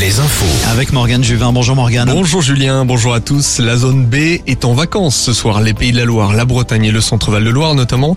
les 0.00 0.20
infos. 0.20 0.68
Avec 0.70 0.92
Morgane 0.92 1.24
Juvin. 1.24 1.52
Bonjour 1.52 1.74
Morgane. 1.74 2.08
Bonjour 2.12 2.40
Julien, 2.40 2.84
bonjour 2.84 3.14
à 3.14 3.20
tous. 3.20 3.58
La 3.58 3.76
zone 3.76 4.04
B 4.04 4.38
est 4.46 4.64
en 4.64 4.72
vacances 4.72 5.16
ce 5.16 5.32
soir. 5.32 5.60
Les 5.60 5.74
Pays 5.74 5.90
de 5.90 5.96
la 5.96 6.04
Loire, 6.04 6.34
la 6.34 6.44
Bretagne 6.44 6.84
et 6.84 6.90
le 6.92 7.00
centre-val 7.00 7.42
de 7.42 7.50
Loire 7.50 7.74
notamment. 7.74 8.14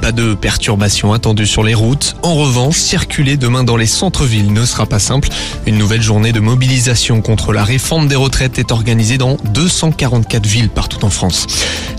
Pas 0.00 0.12
de 0.12 0.34
perturbations 0.34 1.12
attendues 1.14 1.46
sur 1.46 1.62
les 1.62 1.74
routes. 1.74 2.16
En 2.22 2.34
revanche, 2.34 2.76
circuler 2.76 3.36
demain 3.38 3.64
dans 3.64 3.76
les 3.76 3.86
centres-villes 3.86 4.52
ne 4.52 4.66
sera 4.66 4.84
pas 4.84 4.98
simple. 4.98 5.28
Une 5.66 5.78
nouvelle 5.78 6.02
journée 6.02 6.32
de 6.32 6.40
mobilisation 6.40 7.22
contre 7.22 7.52
la 7.52 7.64
réforme 7.64 8.08
des 8.08 8.16
retraites 8.16 8.58
est 8.58 8.70
organisée 8.70 9.16
dans 9.16 9.38
244 9.54 10.46
villes 10.46 10.70
partout 10.70 11.04
en 11.04 11.10
France. 11.10 11.46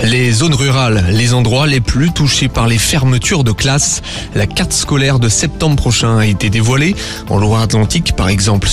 Les 0.03 0.31
zones 0.31 0.53
rurales, 0.53 1.05
les 1.09 1.33
endroits 1.33 1.65
les 1.65 1.81
plus 1.81 2.11
touchés 2.11 2.49
par 2.49 2.67
les 2.67 2.77
fermetures 2.77 3.43
de 3.43 3.51
classes. 3.51 4.01
La 4.35 4.45
carte 4.45 4.73
scolaire 4.73 5.17
de 5.17 5.29
septembre 5.29 5.75
prochain 5.75 6.17
a 6.17 6.25
été 6.25 6.49
dévoilée. 6.49 6.95
En 7.29 7.39
Loire-Atlantique, 7.39 8.15
par 8.15 8.29
exemple, 8.29 8.67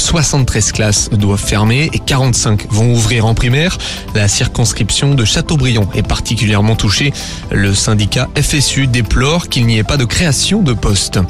73 0.50 0.72
classes 0.72 1.10
doivent 1.10 1.40
fermer 1.40 1.90
et 1.92 2.00
45 2.00 2.66
vont 2.70 2.92
ouvrir 2.92 3.24
en 3.24 3.34
primaire. 3.34 3.78
La 4.16 4.26
circonscription 4.26 5.14
de 5.14 5.24
Châteaubriand 5.24 5.88
est 5.94 6.02
particulièrement 6.02 6.74
touchée. 6.74 7.12
Le 7.52 7.72
syndicat 7.72 8.28
FSU 8.36 8.88
déplore 8.88 9.48
qu'il 9.48 9.66
n'y 9.66 9.78
ait 9.78 9.84
pas 9.84 9.96
de 9.96 10.04
création 10.04 10.60
de 10.60 10.72
postes. 10.72 11.20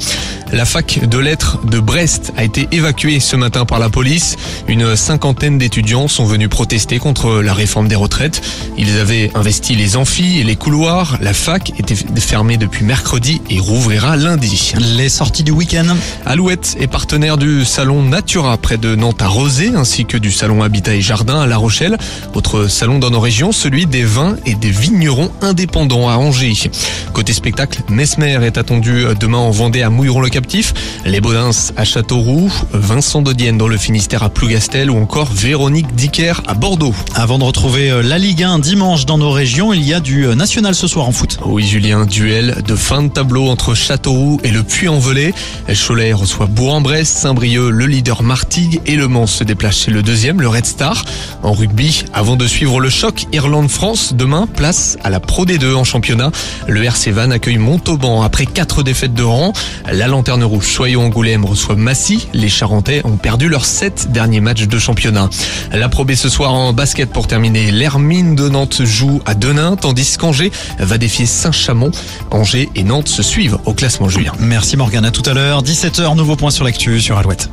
La 0.51 0.65
fac 0.65 1.07
de 1.07 1.17
lettres 1.17 1.59
de 1.65 1.79
Brest 1.79 2.33
a 2.35 2.43
été 2.43 2.67
évacuée 2.71 3.19
ce 3.19 3.35
matin 3.35 3.63
par 3.63 3.79
la 3.79 3.89
police. 3.89 4.35
Une 4.67 4.97
cinquantaine 4.97 5.57
d'étudiants 5.57 6.07
sont 6.07 6.25
venus 6.25 6.49
protester 6.49 6.97
contre 6.97 7.41
la 7.41 7.53
réforme 7.53 7.87
des 7.87 7.95
retraites. 7.95 8.41
Ils 8.77 8.97
avaient 8.99 9.31
investi 9.33 9.75
les 9.75 9.95
amphis 9.95 10.39
et 10.39 10.43
les 10.43 10.57
couloirs. 10.57 11.17
La 11.21 11.33
fac 11.33 11.71
était 11.79 11.95
fermée 11.95 12.57
depuis 12.57 12.83
mercredi 12.83 13.41
et 13.49 13.59
rouvrira 13.59 14.17
lundi. 14.17 14.73
Les 14.97 15.09
sorties 15.09 15.43
du 15.43 15.51
week-end. 15.51 15.95
Alouette 16.25 16.75
est 16.79 16.87
partenaire 16.87 17.37
du 17.37 17.63
salon 17.63 18.03
Natura 18.03 18.57
près 18.57 18.77
de 18.77 18.95
Nantes 19.01 19.23
à 19.23 19.27
Rosé 19.27 19.71
ainsi 19.75 20.05
que 20.05 20.15
du 20.15 20.31
salon 20.31 20.61
Habitat 20.61 20.93
et 20.93 21.01
Jardin 21.01 21.41
à 21.41 21.47
La 21.47 21.57
Rochelle. 21.57 21.97
Autre 22.35 22.67
salon 22.67 22.99
dans 22.99 23.09
nos 23.09 23.19
régions, 23.19 23.51
celui 23.51 23.87
des 23.87 24.03
vins 24.03 24.35
et 24.45 24.53
des 24.53 24.69
vignerons 24.69 25.31
indépendants 25.41 26.07
à 26.07 26.17
Angers. 26.17 26.69
Côté 27.11 27.33
spectacle, 27.33 27.81
Mesmer 27.89 28.37
est 28.43 28.59
attendu 28.59 29.05
demain 29.19 29.39
en 29.39 29.49
Vendée 29.49 29.81
à 29.81 29.89
Mouilleron-le-Captif, 29.89 30.75
les 31.03 31.19
Baudins 31.19 31.49
à 31.77 31.83
Châteauroux, 31.83 32.51
Vincent 32.73 33.23
Dodienne 33.23 33.57
dans 33.57 33.67
le 33.67 33.77
Finistère 33.77 34.21
à 34.21 34.29
Plougastel 34.29 34.91
ou 34.91 35.01
encore 35.01 35.31
Véronique 35.33 35.95
Dicker 35.95 36.33
à 36.45 36.53
Bordeaux. 36.53 36.93
Avant 37.15 37.39
de 37.39 37.43
retrouver 37.43 37.89
euh, 37.89 38.03
la 38.03 38.19
Ligue 38.19 38.43
1 38.43 38.59
dimanche 38.59 39.07
dans 39.07 39.17
nos 39.17 39.31
régions, 39.31 39.73
il 39.73 39.81
y 39.81 39.95
a 39.95 39.99
du 39.99 40.27
euh, 40.27 40.35
national 40.35 40.75
ce 40.75 40.85
soir 40.85 41.07
en 41.07 41.11
foot. 41.11 41.39
Oui 41.43 41.65
Julien, 41.65 42.05
duel 42.05 42.61
de 42.67 42.75
fin 42.75 43.01
de 43.01 43.09
tableau 43.09 43.47
entre 43.47 43.73
Châteauroux 43.73 44.39
et 44.43 44.51
le 44.51 44.61
Puy-en-Velay. 44.61 45.33
Cholet 45.73 46.13
reçoit 46.13 46.45
Bourg-en-Bresse, 46.45 47.09
Saint-Brieuc, 47.09 47.71
le 47.71 47.87
leader 47.87 48.21
Martigues 48.21 48.79
et 48.85 48.90
Le 48.95 49.07
Mans 49.07 49.25
se 49.25 49.45
déplace 49.45 49.77
chez 49.77 49.91
le 49.91 50.03
deuxième, 50.03 50.41
le 50.41 50.49
Red 50.49 50.65
Star. 50.65 51.05
En 51.43 51.53
rugby, 51.53 52.03
avant 52.13 52.35
de 52.35 52.45
suivre 52.45 52.81
le 52.81 52.89
choc 52.89 53.25
Irlande-France, 53.31 54.13
demain, 54.15 54.47
place 54.47 54.97
à 55.03 55.09
la 55.09 55.21
Pro 55.21 55.45
D2 55.45 55.75
en 55.75 55.85
championnat. 55.85 56.31
Le 56.67 56.83
RC 56.83 57.11
Van 57.11 57.31
accueille 57.31 57.57
Montauban 57.57 58.21
après 58.21 58.45
quatre 58.45 58.83
défaites 58.83 59.13
de 59.13 59.23
rang. 59.23 59.53
La 59.89 60.07
Lanterne 60.07 60.43
Rouge 60.43 60.65
Soyons-Angoulême 60.65 61.45
reçoit 61.45 61.75
Massy. 61.75 62.27
Les 62.33 62.49
Charentais 62.49 63.01
ont 63.05 63.15
perdu 63.15 63.47
leurs 63.47 63.65
sept 63.65 64.11
derniers 64.11 64.41
matchs 64.41 64.67
de 64.67 64.77
championnat. 64.77 65.29
La 65.71 65.87
Pro 65.87 66.05
ce 66.13 66.29
soir 66.29 66.53
en 66.53 66.73
basket 66.73 67.09
pour 67.11 67.27
terminer. 67.27 67.71
L'Hermine 67.71 68.35
de 68.35 68.49
Nantes 68.49 68.83
joue 68.83 69.21
à 69.25 69.35
Denain, 69.35 69.77
tandis 69.77 70.17
qu'Angers 70.17 70.51
va 70.79 70.97
défier 70.97 71.25
Saint-Chamond. 71.25 71.91
Angers 72.29 72.69
et 72.75 72.83
Nantes 72.83 73.07
se 73.07 73.23
suivent 73.23 73.57
au 73.65 73.73
classement 73.73 74.09
julien. 74.09 74.33
Merci 74.39 74.75
Morgane, 74.75 75.05
à 75.05 75.11
tout 75.11 75.27
à 75.29 75.33
l'heure. 75.33 75.63
17h, 75.63 76.15
nouveau 76.17 76.35
point 76.35 76.51
sur 76.51 76.65
l'actu 76.65 76.99
sur 76.99 77.17
Alouette. 77.17 77.49